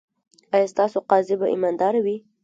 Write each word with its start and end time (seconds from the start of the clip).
ایا 0.55 0.67
ستاسو 0.73 0.97
قاضي 1.09 1.35
به 1.39 1.47
ایماندار 1.53 1.93
وي؟ 2.05 2.17